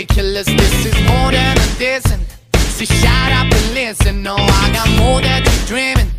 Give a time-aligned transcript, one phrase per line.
[0.00, 0.46] ridiculous.
[0.46, 2.22] This is more than a dissing.
[2.54, 4.22] So shut up and listen.
[4.22, 6.10] No, I got more than you're dreaming.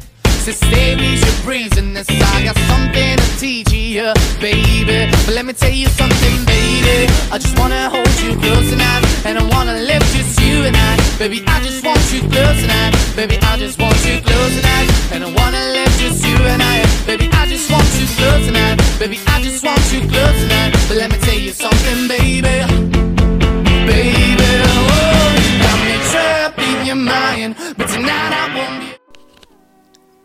[0.45, 1.93] So stay with your breathing.
[1.93, 5.09] This I got something to teach you, baby.
[5.25, 7.11] But let me tell you something, baby.
[7.31, 10.97] I just wanna hold you close tonight, and I wanna live just you and I,
[11.17, 11.43] baby.
[11.47, 13.37] I just want you close tonight, baby.
[13.41, 17.29] I just want you close tonight, and I wanna live just you and I, baby.
[17.33, 19.17] I just want you close tonight, baby.
[19.27, 20.71] I just want you close tonight.
[20.87, 22.70] But let me tell you something, baby.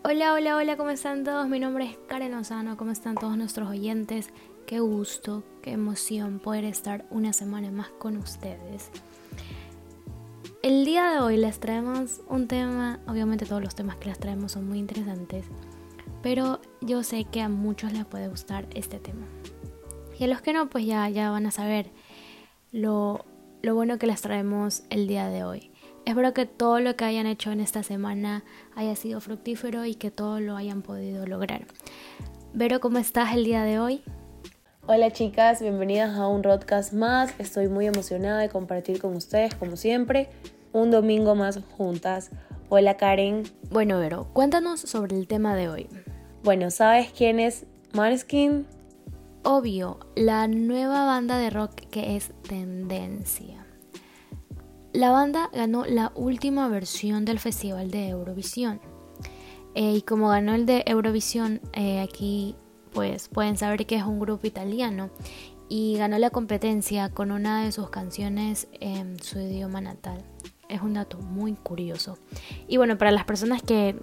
[0.09, 1.49] Hola, hola, hola, ¿cómo están todos?
[1.49, 4.31] Mi nombre es Karen Lozano, ¿cómo están todos nuestros oyentes?
[4.65, 8.93] Qué gusto, qué emoción poder estar una semana más con ustedes.
[10.63, 14.53] El día de hoy les traemos un tema, obviamente todos los temas que les traemos
[14.53, 15.47] son muy interesantes,
[16.23, 19.27] pero yo sé que a muchos les puede gustar este tema.
[20.21, 21.91] Y a los que no, pues ya, ya van a saber
[22.71, 23.25] lo,
[23.61, 25.73] lo bueno que les traemos el día de hoy.
[26.07, 28.45] Espero que todo lo que hayan hecho en esta semana
[28.77, 31.67] haya sido fructífero y que todo lo hayan podido lograr.
[32.55, 34.03] Vero, ¿cómo estás el día de hoy?
[34.87, 37.35] Hola chicas, bienvenidas a un podcast más.
[37.41, 40.29] Estoy muy emocionada de compartir con ustedes, como siempre,
[40.73, 42.31] un domingo más juntas.
[42.69, 43.43] Hola Karen.
[43.73, 45.89] Bueno, Vero, cuéntanos sobre el tema de hoy.
[46.45, 48.65] Bueno, ¿sabes quién es Maneskin?
[49.43, 53.66] Obvio, la nueva banda de rock que es tendencia.
[54.97, 58.81] La banda ganó la última versión del Festival de Eurovisión.
[59.75, 62.57] Eh, y como ganó el de Eurovisión, eh, aquí
[62.95, 65.11] pues pueden saber que es un grupo italiano
[65.69, 70.25] y ganó la competencia con una de sus canciones en su idioma natal.
[70.71, 72.17] Es un dato muy curioso.
[72.67, 73.97] Y bueno, para las personas que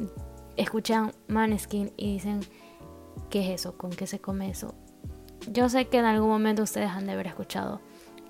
[0.57, 2.41] escuchan Maneskin y dicen,
[3.31, 3.79] ¿qué es eso?
[3.79, 4.75] ¿Con qué se come eso?
[5.51, 7.81] Yo sé que en algún momento ustedes han de haber escuchado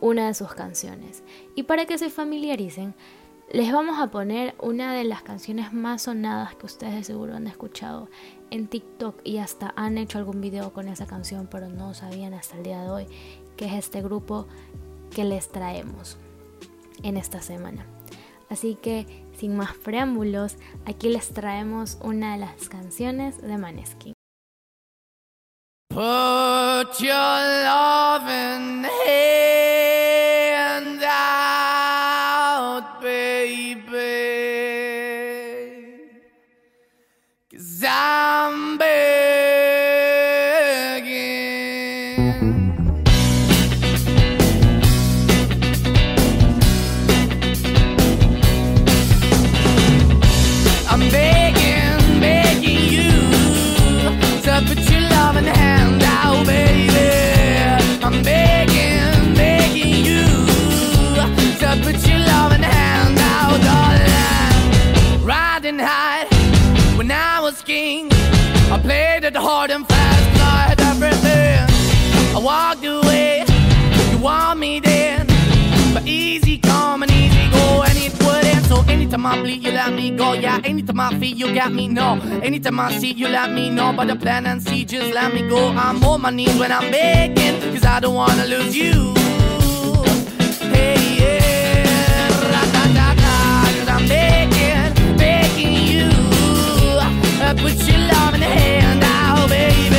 [0.03, 1.23] una de sus canciones.
[1.55, 2.93] Y para que se familiaricen,
[3.49, 7.47] les vamos a poner una de las canciones más sonadas que ustedes de seguro han
[7.47, 8.09] escuchado
[8.51, 12.57] en TikTok y hasta han hecho algún video con esa canción, pero no sabían hasta
[12.57, 13.07] el día de hoy
[13.55, 14.45] que es este grupo
[15.15, 16.17] que les traemos
[17.01, 17.85] en esta semana.
[18.49, 24.13] Así que, sin más preámbulos, aquí les traemos una de las canciones de Maneskin.
[38.43, 39.02] Bambi.
[78.93, 80.33] Anytime I bleed, you let me go.
[80.33, 81.87] Yeah, anytime I feel, you got me.
[81.87, 83.91] No, anytime I see, you let me know.
[83.93, 85.69] But the plan and see, just let me go.
[85.69, 89.13] I'm on my knees when I'm begging, cause I don't wanna lose you.
[90.75, 96.09] Hey, yeah, ra-da-da-da, cause I'm begging, begging you.
[97.45, 99.97] Uh, Put your love in the hand out, baby.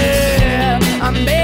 [1.00, 1.44] I'm begging,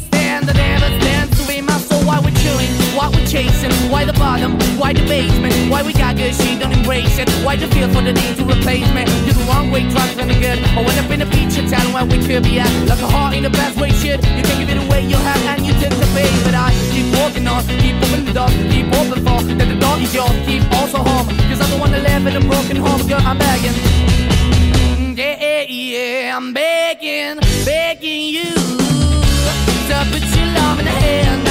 [3.01, 6.71] why we're chasing, why the bottom, why the basement, why we got good, she don't
[6.71, 7.27] embrace it.
[7.43, 9.03] Why the feel for the need to replace me?
[9.25, 10.59] You're the wrong way, trying to good.
[10.77, 12.69] I went up in a feature town where we could be at.
[12.85, 14.21] Like a heart in the best way, shit.
[14.37, 16.29] You can't give it away, you have, and you tend to pay.
[16.45, 19.99] But I keep walking on, keep opening the door, keep open for that the dog
[20.01, 21.27] is yours, keep also home.
[21.49, 23.77] Cause I don't wanna live in a broken home, girl, I'm begging.
[25.17, 28.53] Yeah, yeah, I'm begging, begging you
[29.89, 31.50] to put your love in the hand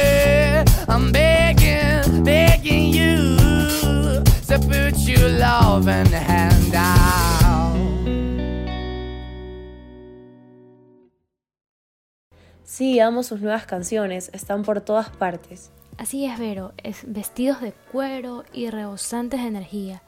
[6.03, 7.75] Loving hand out.
[12.63, 15.71] Sí, amo sus nuevas canciones, están por todas partes.
[15.97, 20.01] Así es, Vero, es vestidos de cuero y rebosantes de energía.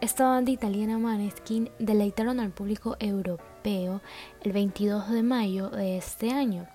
[0.00, 4.00] Esta banda italiana Maneskin deleitaron al público europeo
[4.42, 6.66] el 22 de mayo de este año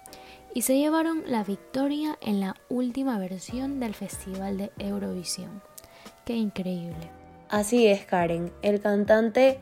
[0.53, 5.61] y se llevaron la victoria en la última versión del Festival de Eurovisión.
[6.25, 7.16] Qué increíble.
[7.49, 8.51] Así es, Karen.
[8.61, 9.59] El cantante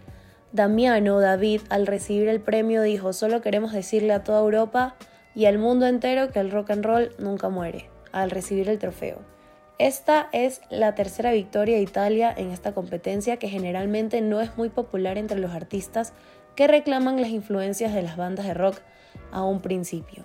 [0.52, 4.96] Damiano David, al recibir el premio, dijo: Solo queremos decirle a toda Europa
[5.36, 9.20] y al mundo entero que el rock and roll nunca muere, al recibir el trofeo.
[9.78, 14.70] Esta es la tercera victoria de Italia en esta competencia que generalmente no es muy
[14.70, 16.14] popular entre los artistas
[16.56, 18.78] que reclaman las influencias de las bandas de rock
[19.32, 20.24] a un principio.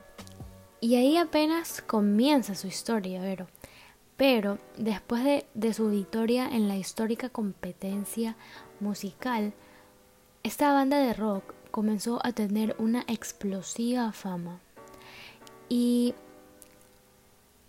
[0.80, 3.48] Y ahí apenas comienza su historia, Vero.
[4.20, 8.36] Pero después de, de, su victoria en la histórica competencia
[8.78, 9.54] musical,
[10.42, 14.60] esta banda de rock comenzó a tener una explosiva fama.
[15.70, 16.14] Y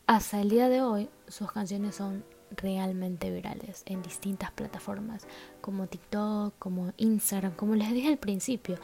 [0.07, 2.25] hasta el día de hoy sus canciones son
[2.57, 5.25] realmente virales en distintas plataformas
[5.61, 8.75] como TikTok, como Instagram, como les dije al principio.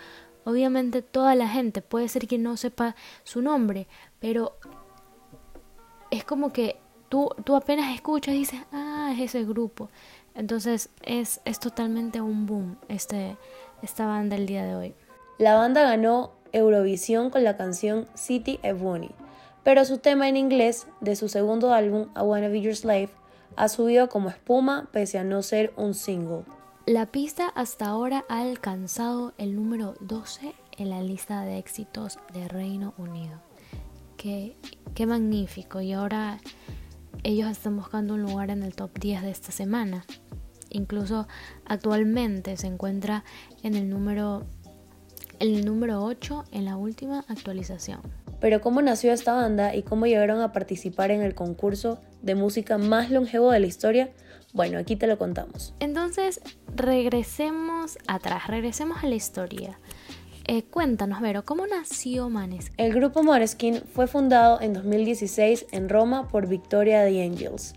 [0.46, 3.90] Obviamente toda la gente puede ser que no sepa su nombre,
[4.22, 4.58] pero
[6.12, 9.90] es como que tú, tú apenas escuchas y dices, ah, es ese grupo.
[10.36, 13.38] Entonces es, es totalmente un boom este,
[13.82, 14.96] esta banda el día de hoy.
[15.38, 19.12] La banda ganó Eurovisión con la canción City of Bonnie,
[19.64, 23.10] pero su tema en inglés de su segundo álbum, I Wanna Be Your Slave,
[23.56, 26.44] ha subido como espuma pese a no ser un single.
[26.86, 32.48] La pista hasta ahora ha alcanzado el número 12 en la lista de éxitos de
[32.48, 33.42] Reino Unido.
[34.16, 34.56] Qué,
[34.96, 35.82] qué magnífico.
[35.82, 36.40] Y ahora
[37.24, 40.06] ellos están buscando un lugar en el top 10 de esta semana.
[40.70, 41.28] Incluso
[41.66, 43.24] actualmente se encuentra
[43.64, 44.46] en el número,
[45.40, 48.02] el número 8 en la última actualización.
[48.40, 52.78] Pero ¿cómo nació esta banda y cómo llegaron a participar en el concurso de música
[52.78, 54.12] más longevo de la historia?
[54.54, 55.74] Bueno, aquí te lo contamos.
[55.80, 56.42] Entonces,
[56.76, 59.80] regresemos atrás, regresemos a la historia.
[60.50, 62.74] Eh, cuéntanos, Vero, ¿cómo nació Maneskin?
[62.78, 67.76] El grupo Maneskin fue fundado en 2016 en Roma por Victoria the Angels,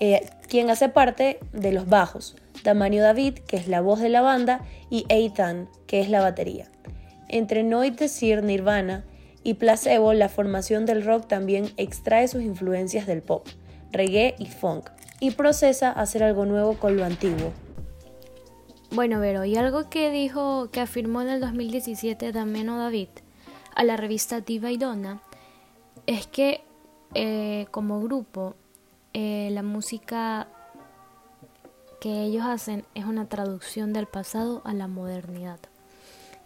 [0.00, 4.20] eh, quien hace parte de los bajos, Damanio David, que es la voz de la
[4.20, 6.68] banda, y Eitan, que es la batería.
[7.28, 9.04] Entre Noid Desir, Nirvana
[9.44, 13.46] y Placebo, la formación del rock también extrae sus influencias del pop,
[13.92, 14.90] reggae y funk,
[15.20, 17.52] y procesa hacer algo nuevo con lo antiguo.
[18.94, 23.08] Bueno, Vero, y algo que dijo, que afirmó en el 2017 Dameno David
[23.74, 25.22] a la revista Diva y Donna,
[26.06, 26.62] es que
[27.14, 28.54] eh, como grupo
[29.14, 30.46] eh, la música
[32.02, 35.60] que ellos hacen es una traducción del pasado a la modernidad.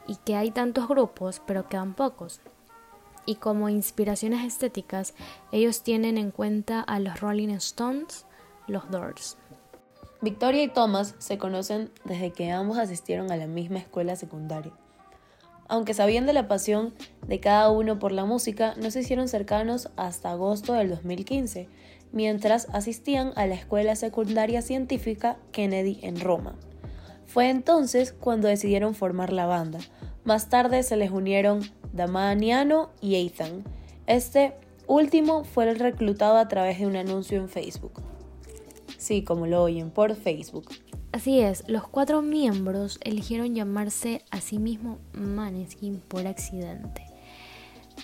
[0.06, 2.40] Y que hay tantos grupos, pero quedan pocos.
[3.24, 5.14] Y como inspiraciones estéticas,
[5.50, 8.24] ellos tienen en cuenta a los Rolling Stones,
[8.68, 9.36] los Doors.
[10.23, 14.73] Victoria y Thomas se conocen desde que ambos asistieron a la misma escuela secundaria.
[15.68, 16.94] Aunque sabían de la pasión
[17.26, 21.68] de cada uno por la música, no se hicieron cercanos hasta agosto del 2015,
[22.12, 26.54] mientras asistían a la Escuela Secundaria Científica Kennedy en Roma.
[27.26, 29.80] Fue entonces cuando decidieron formar la banda.
[30.25, 31.61] Más tarde se les unieron
[31.92, 33.64] Damaniano y Ethan.
[34.06, 34.54] Este
[34.87, 38.15] último fue el reclutado a través de un anuncio en Facebook.
[39.06, 40.66] Sí, como lo oyen, por Facebook.
[41.12, 47.06] Así es, los cuatro miembros eligieron llamarse a sí mismo Maneskin por accidente.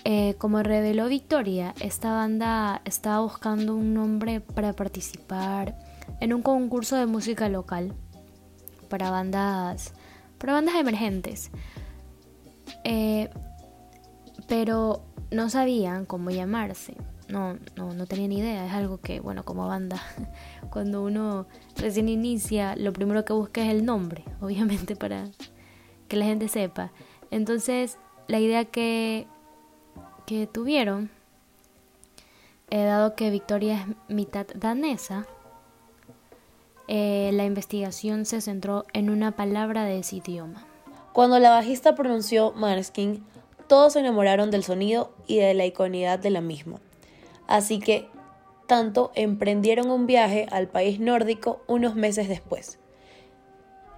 [0.05, 5.77] Eh, como reveló Victoria, esta banda estaba buscando un nombre para participar
[6.21, 7.93] en un concurso de música local
[8.87, 9.93] para bandas,
[10.37, 11.51] para bandas emergentes.
[12.85, 13.29] Eh,
[14.47, 16.95] pero no sabían cómo llamarse.
[17.33, 18.63] No, no, no tenían idea.
[18.67, 19.99] Es algo que, bueno, como banda,
[20.69, 25.25] cuando uno recién inicia, lo primero que busca es el nombre, obviamente, para
[26.07, 26.91] que la gente sepa.
[27.31, 27.97] Entonces,
[28.27, 29.25] la idea que,
[30.27, 31.09] que tuvieron,
[32.69, 35.25] eh, dado que Victoria es mitad danesa,
[36.87, 40.67] eh, la investigación se centró en una palabra de ese idioma.
[41.13, 43.25] Cuando la bajista pronunció Maneskin,
[43.67, 46.79] todos se enamoraron del sonido y de la iconidad de la misma.
[47.47, 48.09] Así que,
[48.67, 52.79] tanto emprendieron un viaje al país nórdico unos meses después.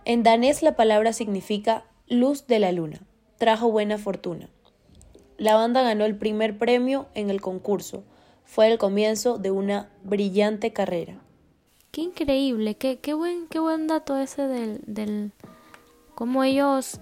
[0.06, 3.02] En danés la palabra significa luz de la luna,
[3.38, 4.50] trajo buena fortuna.
[5.38, 8.04] La banda ganó el primer premio en el concurso.
[8.46, 11.20] Fue el comienzo de una brillante carrera.
[11.92, 15.32] Qué increíble, qué, qué, buen, qué buen dato ese del, del
[16.14, 17.00] cómo ellos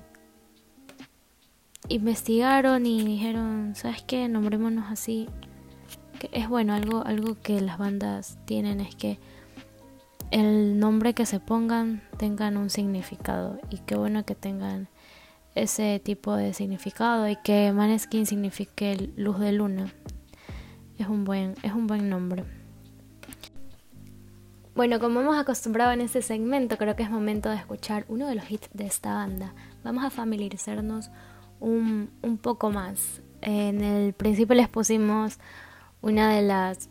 [1.90, 4.28] investigaron y dijeron, ¿sabes qué?
[4.28, 5.28] Nombrémonos así.
[6.32, 9.20] Es bueno, algo, algo que las bandas tienen es que
[10.32, 14.88] el nombre que se pongan tengan un significado y qué bueno que tengan
[15.56, 19.94] ese tipo de significado y que Maneskin signifique luz de luna.
[20.98, 22.44] Es un buen, es un buen nombre.
[24.76, 28.34] Bueno, como hemos acostumbrado en este segmento, creo que es momento de escuchar uno de
[28.34, 29.54] los hits de esta banda.
[29.84, 31.12] Vamos a familiarizarnos
[31.60, 33.22] un, un poco más.
[33.42, 35.38] En el principio les pusimos
[36.04, 36.90] una de las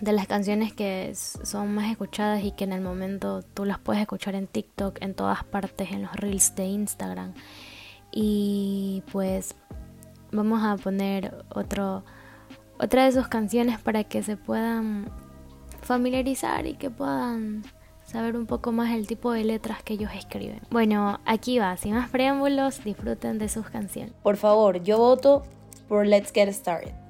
[0.00, 4.02] de las canciones que son más escuchadas y que en el momento tú las puedes
[4.02, 7.34] escuchar en TikTok, en todas partes, en los reels de Instagram.
[8.10, 9.54] Y pues
[10.32, 12.04] vamos a poner otro,
[12.80, 15.08] otra de sus canciones para que se puedan
[15.82, 17.62] familiarizar y que puedan
[18.04, 20.62] saber un poco más el tipo de letras que ellos escriben.
[20.68, 24.14] Bueno, aquí va, sin más preámbulos, disfruten de sus canciones.
[24.24, 25.44] Por favor, yo voto
[25.88, 27.01] por Let's Get Started.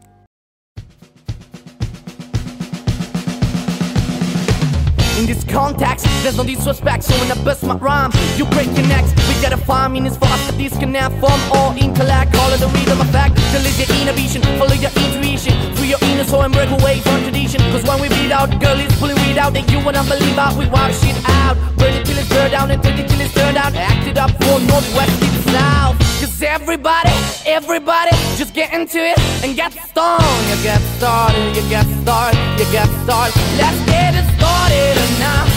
[5.22, 8.88] In this context, there's no disrespect, so when I bust my rhyme, you break your
[8.88, 9.14] necks.
[9.28, 12.34] We gotta find meanings for us to disconnect from all intellect.
[12.34, 16.42] Call it the rhythm effect, it's your inhibition, follow your intuition, free your inner soul
[16.42, 17.60] and break away from tradition.
[17.70, 20.56] Cause when we beat out, girl is pulling weed out, that you wanna believe out,
[20.58, 21.54] we wash it out.
[21.78, 23.76] Burn it till it's burned down and take it till it's turned out.
[23.76, 26.11] Act it up for Northwest to South.
[26.22, 27.10] Cause everybody,
[27.46, 30.22] everybody, just get into it and get stoned.
[30.50, 33.34] You get started, you get started, you get started.
[33.58, 35.51] Let's get it started now.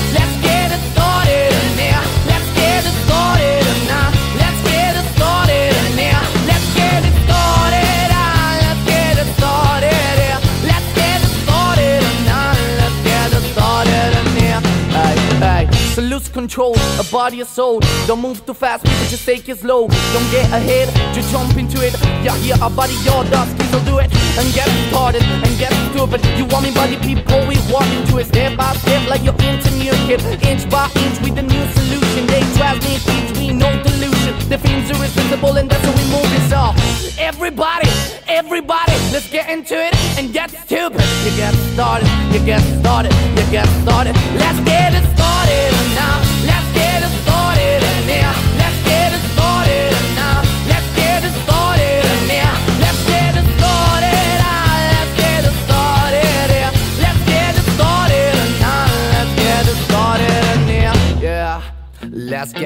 [16.56, 17.82] Control of body and soul.
[18.08, 19.88] Don't move too fast, people just take it slow.
[20.14, 21.94] Don't get ahead, just jump into it.
[22.24, 24.08] Yeah, here, our body, your dust, please don't do it.
[24.40, 26.24] And get started and get stupid.
[26.40, 29.92] You want me body, people, we walk into it step by step like into new
[30.08, 30.22] kid.
[30.48, 32.24] Inch by inch with a new solution.
[32.28, 34.34] They transmit things, we no delusion.
[34.48, 36.44] The themes are irresistible and that's how we move it.
[36.48, 36.72] So,
[37.20, 37.90] everybody,
[38.28, 41.04] everybody, let's get into it and get stupid.
[41.26, 44.16] You get started, you get started, you get started.
[44.40, 45.45] Let's get it started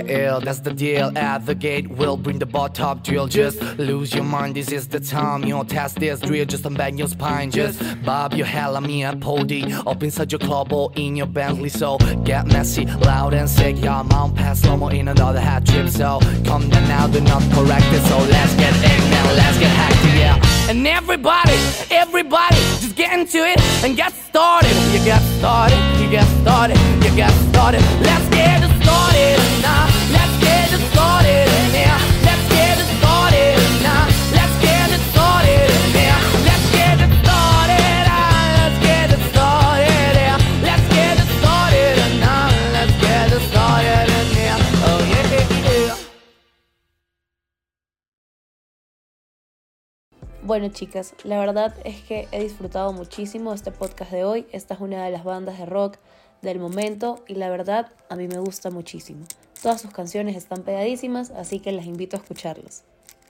[0.09, 1.17] ill, that's the deal.
[1.17, 3.27] At the gate, we'll bring the bar top drill.
[3.27, 5.43] Just lose your mind, this is the time.
[5.43, 7.51] You know, test this drill, just unbang your spine.
[7.51, 9.63] Just bob your hell on me at Pody.
[9.85, 11.69] Up inside your club or in your Bentley.
[11.69, 13.77] So get messy, loud and sick.
[13.77, 15.89] Your mount pass no more in another hat trip.
[15.89, 18.01] So come down now, do not correct it.
[18.07, 20.69] So let's get it now, let's get hectic, yeah.
[20.69, 21.57] And everybody,
[21.89, 24.75] everybody, just get into it and get started.
[24.93, 27.81] You get started, you get started, you get started.
[28.01, 29.08] Let's get started
[50.49, 54.47] Bueno chicas, la verdad es que he disfrutado muchísimo este podcast de hoy.
[54.51, 55.99] Esta es una de las bandas de rock
[56.41, 59.27] del momento y la verdad a mí me gusta muchísimo.
[59.61, 62.83] Todas sus canciones están pegadísimas, así que las invito a escucharlas.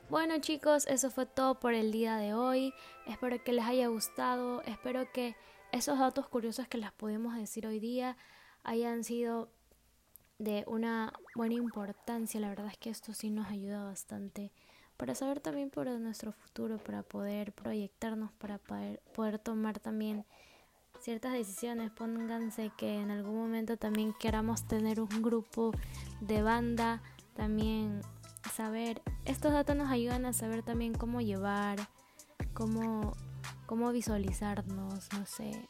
[0.09, 2.73] Bueno chicos, eso fue todo por el día de hoy.
[3.05, 4.61] Espero que les haya gustado.
[4.61, 5.35] Espero que
[5.73, 8.15] esos datos curiosos que les pudimos decir hoy día
[8.63, 9.49] hayan sido
[10.38, 12.39] de una buena importancia.
[12.39, 14.53] La verdad es que esto sí nos ayuda bastante
[15.00, 20.25] para saber también por nuestro futuro, para poder proyectarnos, para poder, poder tomar también
[21.00, 21.89] ciertas decisiones.
[21.89, 25.72] Pónganse que en algún momento también queramos tener un grupo
[26.20, 27.01] de banda,
[27.34, 28.01] también
[28.53, 31.79] saber, estos datos nos ayudan a saber también cómo llevar,
[32.53, 33.13] cómo,
[33.68, 35.70] cómo visualizarnos, no sé.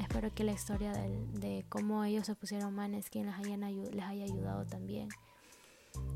[0.00, 4.64] Espero que la historia de cómo ellos se pusieron Maneskin les, hayan, les haya ayudado
[4.64, 5.10] también.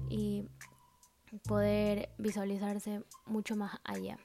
[0.09, 0.49] Y
[1.47, 4.18] poder visualizarse mucho más allá.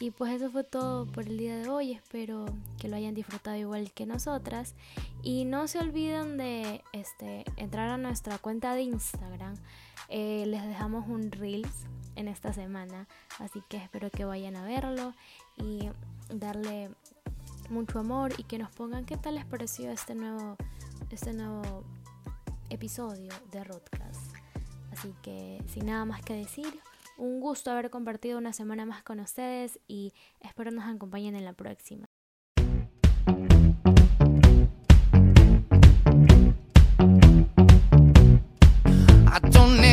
[0.00, 1.92] Y pues eso fue todo por el día de hoy.
[1.92, 2.46] Espero
[2.78, 4.74] que lo hayan disfrutado igual que nosotras.
[5.22, 9.54] Y no se olviden de este, entrar a nuestra cuenta de Instagram.
[10.08, 13.06] Eh, les dejamos un Reels en esta semana.
[13.38, 15.14] Así que espero que vayan a verlo
[15.56, 15.88] y
[16.30, 16.90] darle
[17.70, 20.56] mucho amor y que nos pongan qué tal les pareció este nuevo,
[21.10, 21.84] este nuevo
[22.70, 24.31] episodio de Rodcast.
[24.92, 26.66] Así que sin nada más que decir,
[27.16, 31.54] un gusto haber compartido una semana más con ustedes y espero nos acompañen en la
[31.54, 32.06] próxima.
[39.24, 39.92] I I.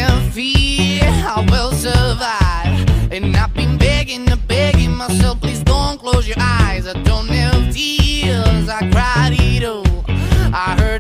[10.52, 11.00] I I.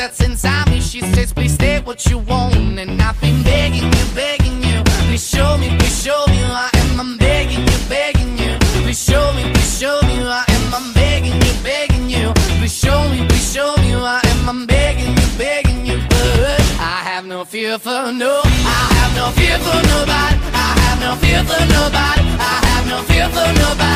[0.00, 2.78] I inside me, she says, please stay what you want.
[2.78, 3.07] And I've
[17.78, 20.36] for no, I have no fear for nobody.
[20.52, 22.26] I have no fear for nobody.
[22.40, 23.87] I have no fear for nobody,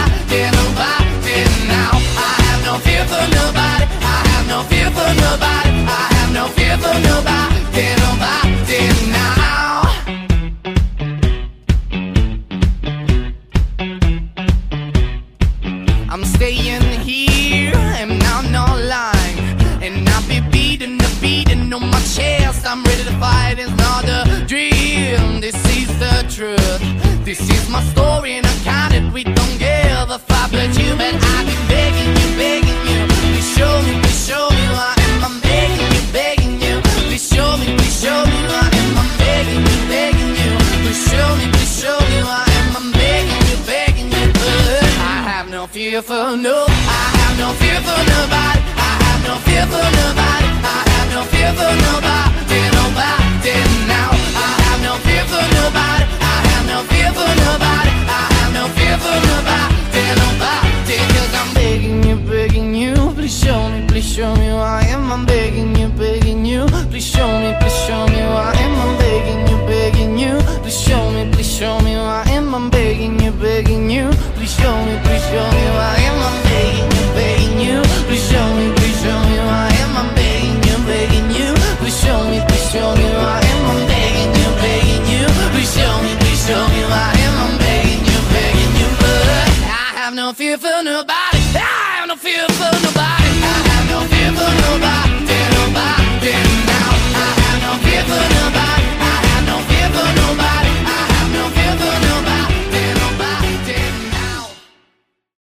[45.93, 46.52] have no fear for no.